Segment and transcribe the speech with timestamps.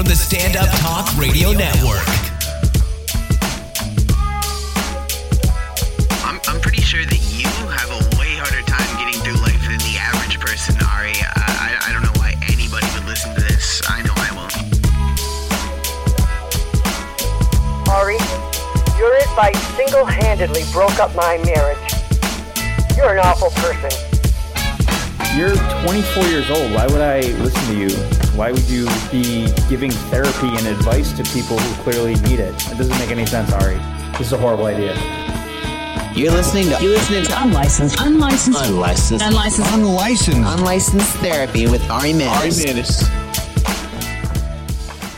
[0.00, 2.00] from the Stand Up Talk Radio Network.
[6.24, 9.76] I'm, I'm pretty sure that you have a way harder time getting through life than
[9.84, 11.12] the average person, Ari.
[11.20, 13.82] I, I, I don't know why anybody would listen to this.
[13.90, 14.56] I know I won't.
[17.92, 18.16] Ari,
[18.96, 21.92] your advice single-handedly broke up my marriage.
[22.96, 24.09] You're an awful person.
[25.36, 26.72] You're 24 years old.
[26.72, 27.88] Why would I listen to you?
[28.36, 32.52] Why would you be giving therapy and advice to people who clearly need it?
[32.68, 33.76] It doesn't make any sense, Ari.
[34.18, 34.92] This is a horrible idea.
[36.16, 38.00] You're listening to you're listening to Unlicensed.
[38.00, 38.60] Unlicensed.
[38.60, 39.72] unlicensed Unlicensed.
[39.72, 40.58] Unlicensed.
[40.58, 43.08] unlicensed therapy with Ari Manis.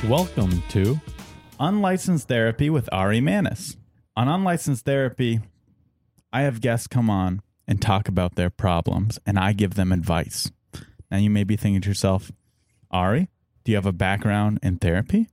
[0.06, 1.00] Welcome to
[1.58, 3.78] Unlicensed Therapy with Ari Manis.
[4.14, 5.40] On Unlicensed Therapy,
[6.34, 7.40] I have guests come on
[7.72, 10.50] and talk about their problems, and I give them advice.
[11.10, 12.30] Now, you may be thinking to yourself,
[12.90, 13.30] Ari,
[13.64, 15.30] do you have a background in therapy?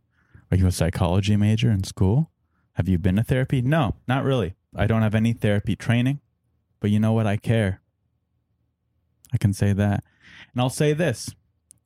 [0.49, 2.31] Are you a psychology major in school?
[2.75, 3.61] Have you been to therapy?
[3.61, 4.55] No, not really.
[4.73, 6.21] I don't have any therapy training,
[6.79, 7.27] but you know what?
[7.27, 7.81] I care.
[9.33, 10.05] I can say that.
[10.53, 11.35] And I'll say this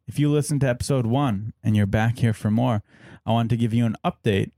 [0.06, 2.84] if you listen to episode one and you're back here for more,
[3.26, 4.52] I want to give you an update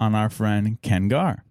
[0.00, 1.44] on our friend Ken Gar.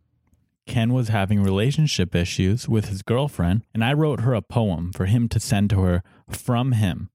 [0.66, 5.06] Ken was having relationship issues with his girlfriend, and I wrote her a poem for
[5.06, 7.10] him to send to her from him.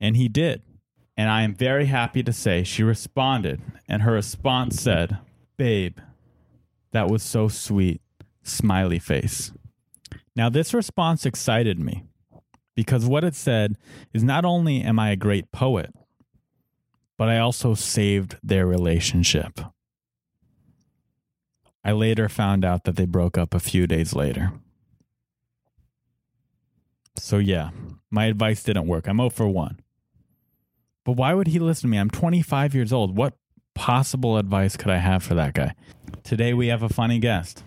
[0.00, 0.62] And he did.
[1.16, 5.18] And I am very happy to say she responded, and her response said,
[5.56, 5.98] Babe,
[6.92, 8.00] that was so sweet.
[8.42, 9.52] Smiley face.
[10.34, 12.02] Now, this response excited me
[12.74, 13.76] because what it said
[14.12, 15.94] is not only am I a great poet,
[17.16, 19.60] but I also saved their relationship.
[21.84, 24.52] I later found out that they broke up a few days later.
[27.16, 27.70] So, yeah,
[28.10, 29.06] my advice didn't work.
[29.06, 29.80] I'm 0 for 1.
[31.04, 31.98] But why would he listen to me?
[31.98, 33.16] I'm 25 years old.
[33.16, 33.34] What
[33.74, 35.74] possible advice could I have for that guy?
[36.22, 37.64] Today, we have a funny guest.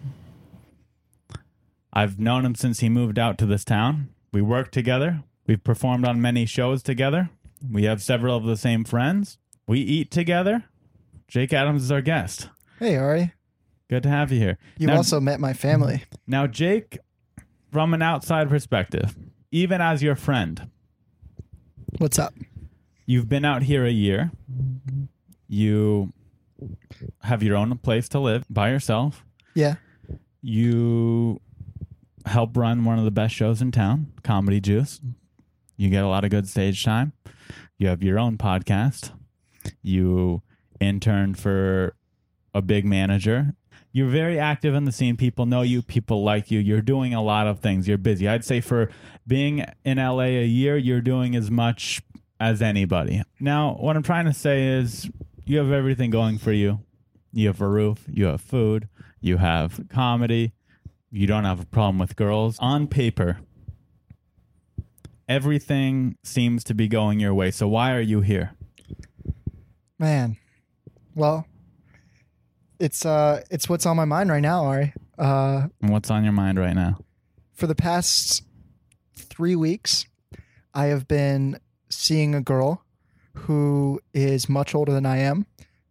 [1.91, 4.09] I've known him since he moved out to this town.
[4.31, 5.23] We work together.
[5.47, 7.29] We've performed on many shows together.
[7.71, 9.37] We have several of the same friends.
[9.67, 10.65] We eat together.
[11.27, 12.49] Jake Adams is our guest.
[12.79, 13.33] Hey, Ari.
[13.89, 14.57] Good to have you here.
[14.77, 16.03] You now, also met my family.
[16.27, 16.97] now, Jake,
[17.71, 19.15] from an outside perspective,
[19.51, 20.69] even as your friend,
[21.97, 22.33] What's up?
[23.05, 24.31] you've been out here a year.
[25.47, 26.11] You
[27.21, 29.23] have your own place to live by yourself.
[29.53, 29.75] Yeah.
[30.41, 31.39] You
[32.25, 34.99] help run one of the best shows in town, Comedy Juice.
[35.77, 37.13] You get a lot of good stage time.
[37.77, 39.11] You have your own podcast.
[39.81, 40.41] You
[40.79, 41.95] intern for
[42.53, 43.53] a big manager.
[43.95, 45.15] You're very active in the scene.
[45.15, 45.81] People know you.
[45.81, 46.59] People like you.
[46.59, 47.87] You're doing a lot of things.
[47.87, 48.27] You're busy.
[48.27, 48.89] I'd say for
[49.25, 52.01] being in LA a year, you're doing as much
[52.37, 53.23] as anybody.
[53.39, 55.09] Now, what I'm trying to say is
[55.45, 56.81] you have everything going for you.
[57.31, 58.89] You have a roof, you have food,
[59.21, 60.51] you have comedy,
[61.09, 62.57] you don't have a problem with girls.
[62.59, 63.39] On paper,
[65.29, 67.49] everything seems to be going your way.
[67.49, 68.55] So why are you here?
[69.97, 70.35] Man.
[71.15, 71.47] Well,
[72.79, 74.93] it's uh it's what's on my mind right now, Ari.
[75.17, 76.97] Uh what's on your mind right now?
[77.53, 78.43] for the past
[79.15, 80.05] 3 weeks,
[80.73, 81.57] I have been
[81.89, 82.83] seeing a girl
[83.33, 85.45] who is much older than I am.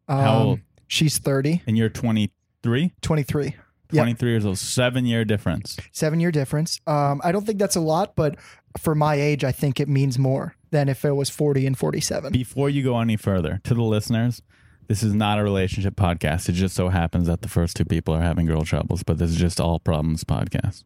[0.06, 0.60] Um, How old?
[0.88, 2.92] She's 30, And you're 23?
[3.00, 3.44] 23.
[3.44, 3.54] Yep.
[3.92, 4.58] 23 years old.
[4.58, 5.78] Seven year difference.
[5.92, 6.80] Seven year difference.
[6.86, 8.36] Um, I don't think that's a lot, but
[8.78, 12.30] for my age, I think it means more than if it was 40 and 47.
[12.32, 14.42] Before you go any further, to the listeners,
[14.88, 16.48] this is not a relationship podcast.
[16.48, 19.30] It just so happens that the first two people are having girl troubles, but this
[19.30, 20.84] is just all problems podcast.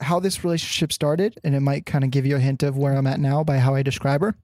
[0.00, 2.94] how this relationship started, and it might kind of give you a hint of where
[2.94, 4.36] I'm at now by how I describe her.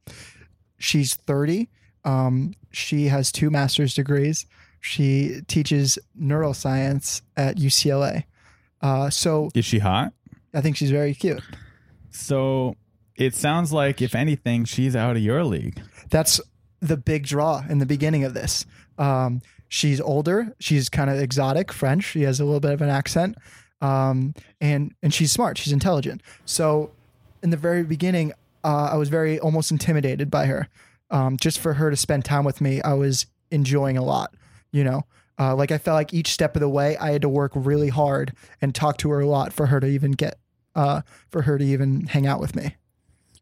[0.78, 1.69] She's 30.
[2.05, 4.47] Um, she has two master's degrees.
[4.81, 8.25] She teaches neuroscience at UCLA.
[8.83, 10.12] Uh, so Is she hot?
[10.53, 11.43] I think she's very cute.
[12.11, 12.76] So
[13.17, 15.81] it sounds like, if anything, she's out of your league.
[16.11, 16.41] That's
[16.85, 18.67] the big draw in the beginning of this.
[18.99, 20.55] Um, she's older.
[20.61, 22.05] She's kind of exotic, French.
[22.05, 23.37] She has a little bit of an accent,
[23.81, 25.57] um, and and she's smart.
[25.59, 26.23] She's intelligent.
[26.45, 26.91] So,
[27.43, 28.33] in the very beginning,
[28.63, 30.69] uh, I was very almost intimidated by her.
[31.11, 34.35] Um, just for her to spend time with me, I was enjoying a lot.
[34.71, 35.03] You know,
[35.39, 37.89] uh, like I felt like each step of the way, I had to work really
[37.89, 40.39] hard and talk to her a lot for her to even get,
[40.75, 41.01] uh,
[41.31, 42.77] for her to even hang out with me.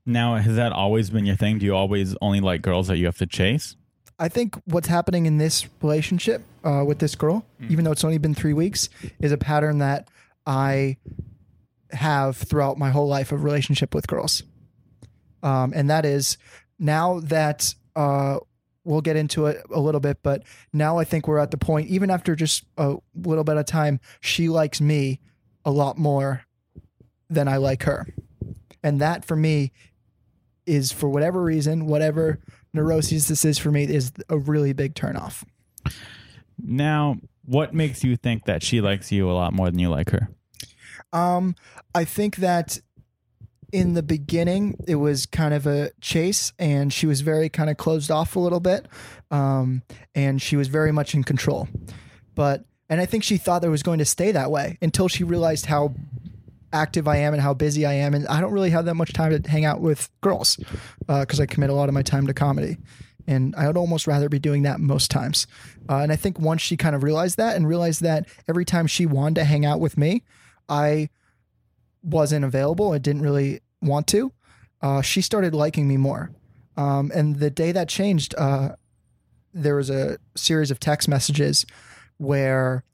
[0.04, 1.58] Now, has that always been your thing?
[1.58, 3.76] Do you always only like girls that you have to chase?
[4.19, 8.19] I think what's happening in this relationship uh, with this girl, even though it's only
[8.19, 8.88] been three weeks,
[9.20, 10.08] is a pattern that
[10.46, 10.96] I
[11.90, 14.43] have throughout my whole life of relationship with girls.
[15.43, 16.38] Um, and that is
[16.78, 18.38] now that uh,
[18.84, 21.88] we'll get into it a little bit, but now I think we're at the point,
[21.88, 25.20] even after just a little bit of time, she likes me
[25.64, 26.44] a lot more
[27.28, 28.06] than I like her.
[28.82, 29.72] And that for me
[30.67, 32.41] is for whatever reason, whatever
[32.73, 35.44] neuroses this is for me, is a really big turnoff.
[36.59, 40.11] Now, what makes you think that she likes you a lot more than you like
[40.11, 40.29] her?
[41.12, 41.55] Um,
[41.94, 42.81] I think that
[43.73, 47.76] in the beginning it was kind of a chase, and she was very kind of
[47.76, 48.87] closed off a little bit,
[49.31, 49.82] um,
[50.15, 51.69] and she was very much in control.
[52.35, 55.08] But and I think she thought that it was going to stay that way until
[55.08, 55.94] she realized how
[56.72, 59.12] active I am and how busy I am, and I don't really have that much
[59.12, 60.58] time to hang out with girls
[61.06, 62.76] because I commit a lot of my time to comedy.
[63.26, 65.46] And I would almost rather be doing that most times.
[65.88, 68.88] Uh, and I think once she kind of realized that and realized that every time
[68.88, 70.24] she wanted to hang out with me,
[70.69, 71.08] I
[72.02, 72.92] wasn't available.
[72.92, 74.32] I didn't really want to.
[74.80, 76.32] Uh, she started liking me more.
[76.76, 78.70] Um, and the day that changed, uh,
[79.54, 81.66] there was a series of text messages
[82.16, 82.84] where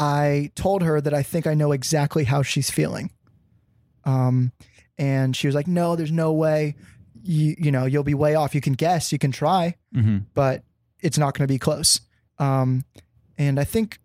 [0.00, 3.10] I told her that I think I know exactly how she's feeling.
[4.04, 4.50] Um,
[4.98, 6.74] and she was like, "No, there's no way.
[7.22, 8.54] You you know you'll be way off.
[8.54, 10.18] You can guess, you can try, Mm-hmm.
[10.34, 10.64] but
[11.00, 12.00] it's not going to be close."
[12.38, 12.84] Um,
[13.36, 13.98] and I think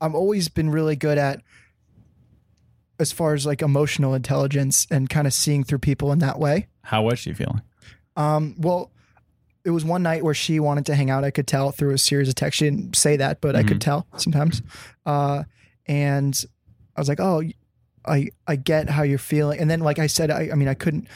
[0.00, 1.42] I've always been really good at
[2.98, 6.66] as far as like emotional intelligence and kind of seeing through people in that way.
[6.82, 7.62] How was she feeling?
[8.16, 8.90] Um, well,
[9.64, 11.24] it was one night where she wanted to hang out.
[11.24, 12.58] I could tell through a series of texts.
[12.58, 14.62] She didn't say that, but I could tell sometimes.
[15.06, 15.44] Uh,
[15.86, 16.44] and
[16.96, 17.42] I was like, "Oh,
[18.06, 20.74] I I get how you're feeling." And then, like I said, I, I mean, I
[20.74, 21.08] couldn't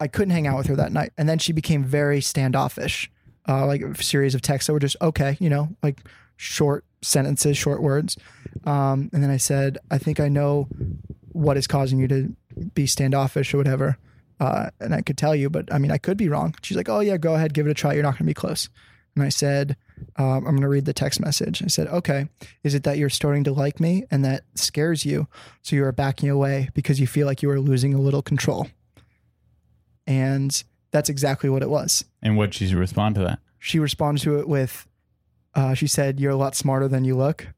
[0.00, 1.12] I couldn't hang out with her that night.
[1.18, 3.10] And then she became very standoffish.
[3.48, 6.00] Uh, like a series of texts that were just okay, you know, like
[6.36, 8.16] short sentences, short words.
[8.64, 10.68] Um, and then I said, "I think I know
[11.32, 12.36] what is causing you to
[12.74, 13.96] be standoffish or whatever."
[14.40, 16.54] Uh, and I could tell you, but I mean, I could be wrong.
[16.62, 17.94] She's like, "Oh yeah, go ahead, give it a try.
[17.94, 18.68] You're not going to be close."
[19.16, 19.76] And I said,
[20.16, 22.28] um, "I'm going to read the text message." I said, "Okay,
[22.62, 25.26] is it that you're starting to like me and that scares you,
[25.62, 28.68] so you are backing away because you feel like you are losing a little control?"
[30.06, 32.04] And that's exactly what it was.
[32.22, 33.40] And what did she respond to that?
[33.58, 34.86] She responded to it with,
[35.54, 37.48] uh, "She said you're a lot smarter than you look."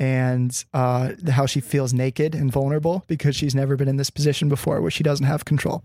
[0.00, 4.48] And uh, how she feels naked and vulnerable because she's never been in this position
[4.48, 5.84] before where she doesn't have control.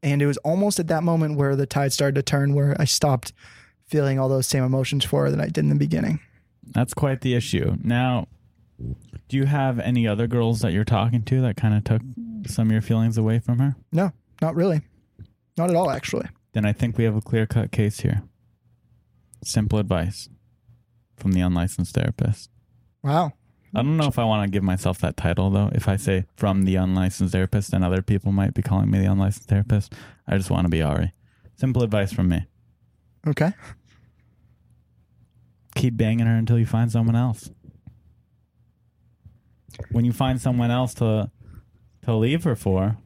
[0.00, 2.84] And it was almost at that moment where the tide started to turn, where I
[2.84, 3.32] stopped
[3.86, 6.20] feeling all those same emotions for her that I did in the beginning.
[6.62, 7.76] That's quite the issue.
[7.82, 8.28] Now,
[9.28, 12.02] do you have any other girls that you're talking to that kind of took
[12.46, 13.74] some of your feelings away from her?
[13.90, 14.82] No, not really.
[15.58, 16.28] Not at all, actually.
[16.52, 18.22] Then I think we have a clear cut case here.
[19.44, 20.28] Simple advice
[21.20, 22.50] from the unlicensed therapist.
[23.02, 23.32] Wow.
[23.74, 25.70] I don't know if I want to give myself that title though.
[25.72, 29.06] If I say from the unlicensed therapist, then other people might be calling me the
[29.06, 29.92] unlicensed therapist.
[30.26, 31.12] I just want to be Ari.
[31.56, 32.46] Simple advice from me.
[33.26, 33.52] Okay.
[35.76, 37.50] Keep banging her until you find someone else.
[39.92, 41.30] When you find someone else to
[42.02, 42.96] to leave her for,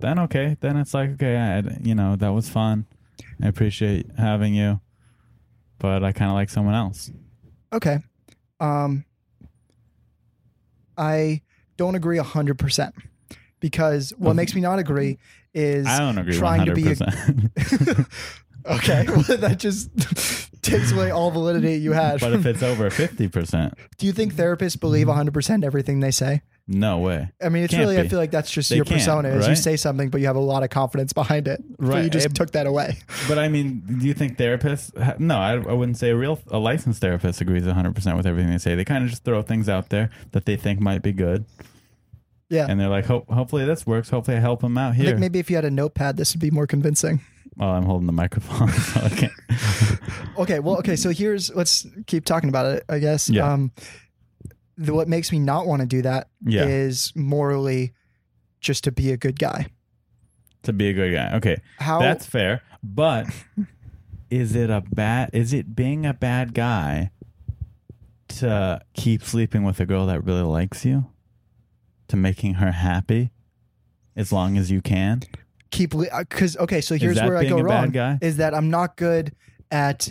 [0.00, 2.86] then okay, then it's like okay, I, you know that was fun.
[3.42, 4.80] I appreciate having you,
[5.78, 7.10] but I kind of like someone else.
[7.72, 7.98] Okay.
[8.60, 9.04] Um,
[10.96, 11.42] I
[11.76, 12.92] don't agree 100%
[13.60, 15.18] because what makes me not agree
[15.54, 16.96] is I don't agree trying to be a
[18.66, 19.90] Okay, well, that just
[20.62, 22.20] takes away all validity you had.
[22.20, 26.42] but if it's over 50%, Do you think therapists believe 100% everything they say?
[26.70, 27.30] No way.
[27.42, 29.46] I mean, it's Can't really, I feel like that's just They your can't, persona is
[29.46, 29.58] you right?
[29.58, 31.62] say something, but you have a lot of confidence behind it.
[31.78, 32.98] But you just It- took that away.
[33.26, 34.96] But I mean, do you think therapists?
[35.02, 38.26] ha- No, I, I wouldn't say a real a licensed therapist agrees 100 percent with
[38.26, 38.74] everything they say.
[38.74, 41.46] They kind of just throw things out there that they think might be good,
[42.50, 42.66] Yeah.
[42.68, 44.10] and they're like, Hope, "Hopefully this works.
[44.10, 46.34] Hopefully I help them out I here." think maybe if you had a notepad, this
[46.34, 47.20] would be more convincing.
[47.56, 49.32] well, I'm holding the microphone, so I can't.
[50.38, 52.84] Okay, well, okay, so here's let's keep talking about it.
[52.88, 53.28] I guess.
[53.28, 53.52] Yeah.
[53.52, 53.72] Um,
[54.78, 57.22] the, what makes me not want to do that is Yeah.
[57.22, 57.92] morally
[58.60, 59.66] just to be a good guy.
[60.62, 61.36] to be a good guy.
[61.36, 61.98] Okay, How?
[62.00, 62.62] that's fair.
[62.82, 63.26] But
[64.30, 65.30] is it a bad?
[65.32, 67.10] Is it being a bad guy
[68.28, 71.06] to keep sleeping with a girl that really likes you,
[72.08, 73.30] to making her happy,
[74.16, 75.22] as long as you can?
[75.70, 78.18] keep because uh, okay so here's where i go wrong guy?
[78.22, 79.32] is that i'm not good
[79.70, 80.10] at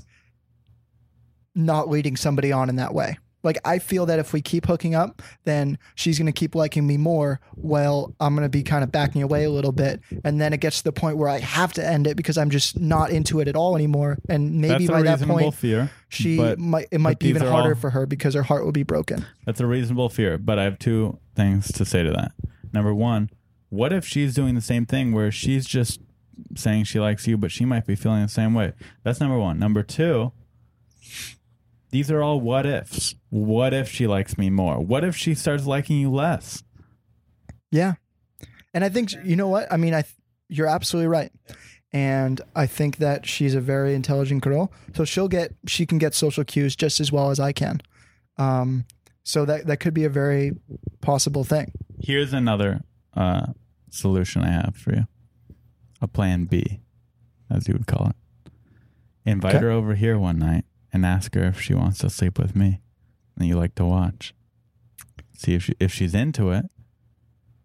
[1.56, 4.96] not leading somebody on in that way like i feel that if we keep hooking
[4.96, 8.84] up then she's going to keep liking me more well i'm going to be kind
[8.84, 11.40] of backing away a little bit and then it gets to the point where i
[11.40, 14.88] have to end it because i'm just not into it at all anymore and maybe
[14.88, 15.92] That's by a that point fear.
[16.10, 18.72] she but- might it might be even harder all- for her because her heart will
[18.72, 22.32] be broken That's a reasonable fear, but I have two things to say to that.
[22.74, 23.30] Number one,
[23.70, 26.02] what if she's doing the same thing where she's just
[26.56, 28.74] saying she likes you, but she might be feeling the same way.
[29.04, 29.58] That's number one.
[29.58, 30.32] Number two,
[31.90, 33.16] these are all what ifs.
[33.30, 34.80] What if she likes me more?
[34.80, 36.64] What if she starts liking you less?
[37.72, 37.94] Yeah.
[38.74, 39.72] And I think you know what?
[39.72, 40.14] I mean, I th-
[40.50, 41.32] you're absolutely right.
[41.94, 44.72] And I think that she's a very intelligent girl.
[44.94, 47.82] So she'll get she can get social cues just as well as I can.
[48.38, 48.86] Um
[49.24, 50.52] so that that could be a very
[51.02, 51.72] possible thing.
[52.00, 52.82] Here's another
[53.16, 53.48] uh,
[53.90, 55.08] solution I have for you
[56.02, 56.80] a plan B,
[57.50, 58.52] as you would call it.
[59.26, 59.64] Invite Okay.
[59.66, 60.66] her over here one night
[60.98, 62.82] and ask her if she wants to sleep with me
[63.38, 64.34] and you like to watch.
[65.38, 66.66] See if she, if she's into it,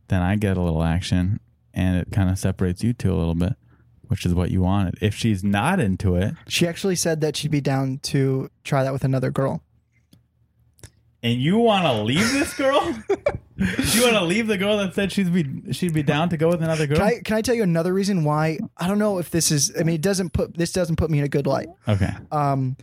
[0.09, 1.41] then I get a little action
[1.75, 3.55] and it kind of separates you two a little bit,
[4.03, 4.97] which is what you wanted.
[5.01, 8.93] If she's not into it She actually said that she'd be down to try that
[8.93, 9.63] with another girl.
[11.23, 12.83] and you want to leave this girl,
[13.57, 16.49] you want to leave the girl that said she'd be she'd be down to go
[16.49, 16.99] with another girl.
[16.99, 19.73] Can I can I tell you another reason why I don't know if this is
[19.79, 21.69] I mean it doesn't put this doesn't put me in a good light.
[21.89, 22.13] okay.
[22.31, 22.77] Um,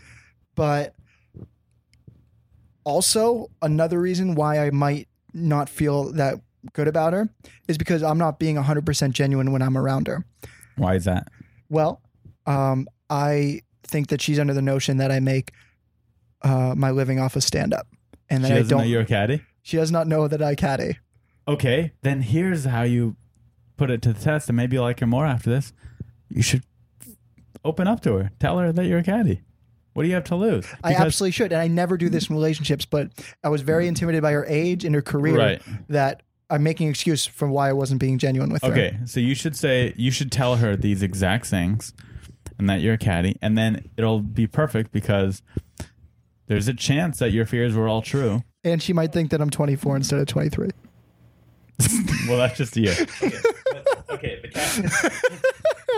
[0.59, 0.93] but
[2.83, 6.41] also another reason why I might not feel that
[6.73, 7.29] good about her
[7.69, 10.25] is because I'm not being 100% genuine when I'm around her.
[10.75, 11.29] Why is that?
[11.69, 12.01] Well,
[12.45, 15.53] um, I think that she's under the notion that I make
[16.41, 17.87] uh, my living off of stand up,
[18.29, 18.85] and that She I don't.
[18.89, 19.41] you're a caddy.
[19.61, 20.97] she does not know that I caddy.
[21.47, 23.15] Okay, then here's how you
[23.77, 25.71] put it to the test, and maybe you'll like her more after this.
[26.27, 26.63] You should
[27.63, 28.31] open up to her.
[28.39, 29.41] Tell her that you're a caddy.
[29.93, 30.65] What do you have to lose?
[30.83, 32.85] I absolutely should, and I never do this in relationships.
[32.85, 33.11] But
[33.43, 33.89] I was very mm-hmm.
[33.89, 35.37] intimidated by her age and her career.
[35.37, 35.61] Right.
[35.89, 38.71] That I'm making an excuse for why I wasn't being genuine with her.
[38.71, 41.93] Okay, so you should say you should tell her these exact things,
[42.57, 45.41] and that you're a caddy, and then it'll be perfect because
[46.47, 48.43] there's a chance that your fears were all true.
[48.63, 50.69] And she might think that I'm 24 instead of 23.
[52.27, 52.91] Well, that's just you.
[52.91, 53.39] Okay,
[54.09, 55.13] okay, the cat.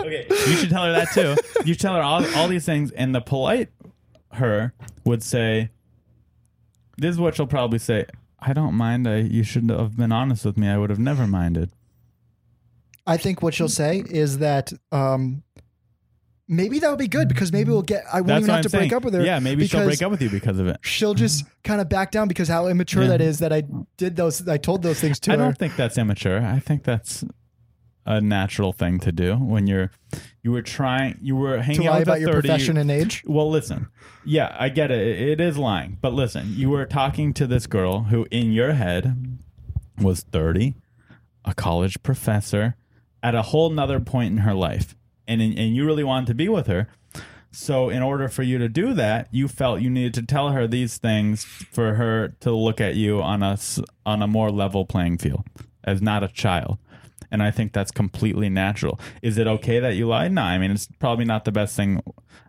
[0.00, 1.36] okay, you should tell her that too.
[1.66, 3.68] You should tell her all, all these things, and the polite
[4.34, 4.72] her
[5.04, 5.70] would say,
[6.98, 8.06] "This is what she'll probably say."
[8.40, 9.06] I don't mind.
[9.08, 10.68] I, you should have been honest with me.
[10.68, 11.70] I would have never minded.
[13.06, 15.42] I think what she'll say is that um,
[16.48, 18.04] maybe that would be good because maybe we'll get.
[18.12, 18.80] I won't That's even have I'm to saying.
[18.88, 19.24] break up with her.
[19.24, 20.76] Yeah, maybe she'll break up with you because of it.
[20.82, 23.08] She'll just kind of back down because how immature Yeah.
[23.10, 23.62] that is that I
[23.96, 24.46] did those.
[24.48, 25.42] I told those things to I her.
[25.42, 26.40] I don't think that's immature.
[26.44, 27.24] I think that's
[28.04, 29.90] a natural thing to do when you're
[30.42, 32.90] you were trying you were to hanging out lie with about a your profession and
[32.90, 33.22] age.
[33.26, 33.88] Well, listen.
[34.24, 35.00] Yeah, I get it.
[35.00, 35.98] It is lying.
[36.00, 39.38] But listen, you were talking to this girl who in your head
[39.98, 40.74] was 30,
[41.44, 42.76] a college professor
[43.22, 44.96] at a whole nother point in her life.
[45.28, 46.88] And and you really wanted to be with her.
[47.52, 50.66] So in order for you to do that, you felt you needed to tell her
[50.66, 53.58] these things for her to look at you on a
[54.06, 55.44] on a more level playing field
[55.84, 56.78] as not a child.
[57.32, 59.00] And I think that's completely natural.
[59.22, 60.30] Is it okay that you lied?
[60.32, 62.02] No, I mean it's probably not the best thing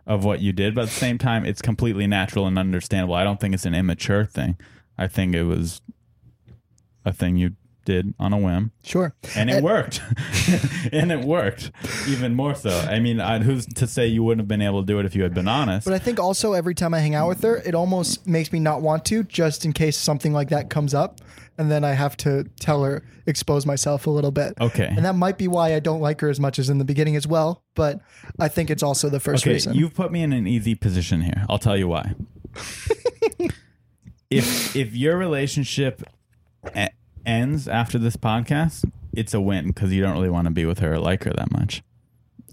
[0.06, 3.14] of what you did, but at the same time, it's completely natural and understandable.
[3.14, 4.56] I don't think it's an immature thing.
[4.98, 5.80] I think it was
[7.04, 9.14] a thing you did on a whim, Sure.
[9.36, 10.00] and it worked,
[10.92, 11.70] and it worked
[12.08, 12.70] even more so.
[12.70, 15.14] I mean, I, who's to say you wouldn't have been able to do it if
[15.14, 15.84] you had been honest?
[15.86, 18.58] But I think also every time I hang out with her, it almost makes me
[18.58, 21.20] not want to, just in case something like that comes up,
[21.58, 24.54] and then I have to tell her, expose myself a little bit.
[24.60, 24.86] Okay.
[24.86, 27.16] And that might be why I don't like her as much as in the beginning
[27.16, 27.62] as well.
[27.74, 28.00] But
[28.40, 29.74] I think it's also the first Okay, reason.
[29.74, 31.44] you've put me in an easy position here.
[31.48, 32.14] I'll tell you why.
[34.30, 36.02] if if your relationship
[37.26, 40.78] ends after this podcast, it's a win because you don't really want to be with
[40.80, 41.82] her or like her that much,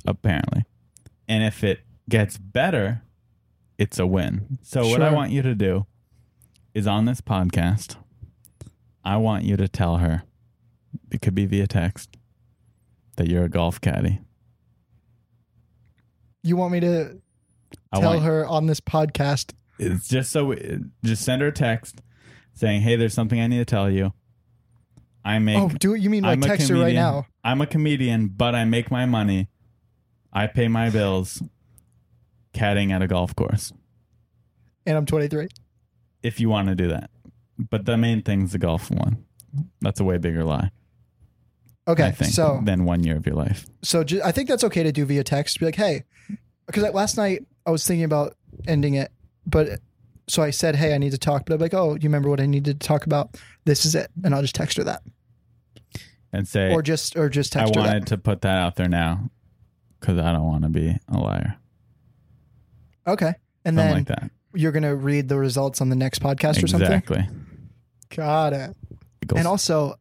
[0.06, 0.64] apparently.
[1.28, 3.02] And if it gets better,
[3.78, 4.60] it's a win.
[4.62, 5.86] So what I want you to do
[6.74, 7.96] is on this podcast,
[9.04, 10.24] I want you to tell her,
[11.12, 12.18] it could be via text,
[13.18, 14.22] that you're a golf caddy.
[16.44, 17.22] you want me to
[17.92, 19.54] I tell her on this podcast?
[19.80, 20.56] It's just so
[21.04, 22.02] just send her a text
[22.54, 24.14] saying, "Hey, there's something I need to tell you.
[25.24, 26.02] I make Oh, do it.
[26.02, 27.28] You mean like I'm text her right now?
[27.44, 29.50] I'm a comedian, but I make my money.
[30.34, 31.42] I pay my bills
[32.54, 33.72] caddying at a golf course.
[34.86, 35.48] And I'm 23.
[36.24, 37.10] If you want to do that,
[37.58, 39.26] but the main thing's the golf one.
[39.82, 40.72] That's a way bigger lie.
[41.88, 43.66] Okay, I think so than one year of your life.
[43.82, 45.60] so ju- I think that's okay to do via text.
[45.60, 46.04] Be like, hey,
[46.68, 48.36] because last night I was thinking about
[48.68, 49.12] ending it,
[49.46, 49.80] but
[50.30, 51.44] so I said, hey, I need to talk.
[51.46, 53.36] But I'm like, oh, you remember what I needed to talk about?
[53.66, 55.04] This is it, and I'll just text her that,
[56.34, 58.08] And say, or just or just I text her wanted that.
[58.10, 59.30] to put that out there now
[60.00, 61.58] because I don't want to be a liar.
[63.08, 63.34] Okay,
[63.66, 64.32] and Something then like that.
[64.54, 66.82] you're gonna read the results on the next podcast or something.
[66.92, 67.28] Exactly.
[68.16, 68.76] Got it.
[69.28, 69.96] Goes- And also,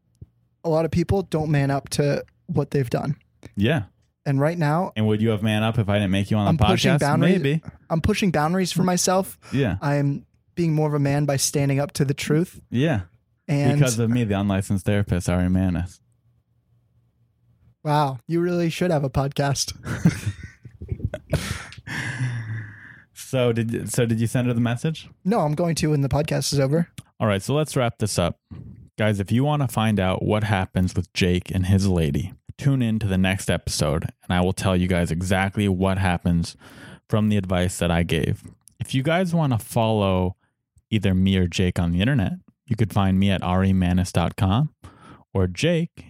[0.64, 3.16] a lot of people don't man up to what they've done.
[3.56, 3.84] yeah.
[4.26, 6.44] And right now, And would you have man up if I didn't make you on
[6.44, 6.66] the I'm podcast?
[6.72, 7.36] pushing boundaries.
[7.42, 7.62] Maybe.
[7.88, 9.38] I'm pushing boundaries for myself.
[9.50, 9.78] Yeah.
[9.80, 12.60] I'm being more of a man by standing up to the truth.
[12.70, 13.02] Yeah.
[13.50, 16.00] And because of me, the unlicensed therapist, Ari Manis.
[17.82, 19.74] wow, you really should have a podcast.
[23.14, 25.08] So did you, so did you send her the message?
[25.24, 26.88] no, I'm going to when the podcast is over.
[27.20, 28.40] All right, so let's wrap this up.
[28.98, 32.82] Guys, if you want to find out what happens with Jake and his lady, tune
[32.82, 36.56] in to the next episode and I will tell you guys exactly what happens
[37.08, 38.42] from the advice that I gave.
[38.80, 40.34] If you guys want to follow
[40.90, 42.32] either me or Jake on the internet,
[42.70, 44.72] you could find me at arimanis.com
[45.34, 46.04] or Jake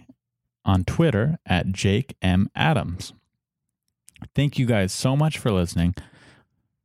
[0.63, 2.49] on Twitter at Jake M.
[2.55, 3.13] Adams.
[4.35, 5.95] Thank you guys so much for listening.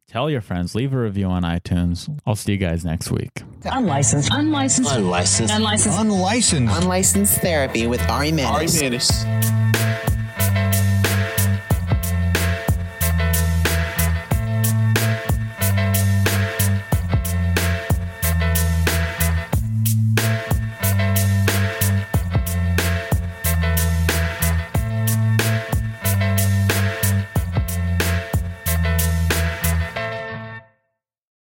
[0.09, 2.09] Tell your friends, leave a review on iTunes.
[2.25, 3.42] I'll see you guys next week.
[3.64, 4.30] Unlicensed.
[4.33, 4.92] Unlicensed.
[4.92, 5.52] Unlicensed.
[5.52, 5.99] Unlicensed.
[5.99, 6.83] Unlicensed.
[6.83, 8.80] Unlicensed therapy with Ari Manis.
[8.80, 9.65] Ari Manis.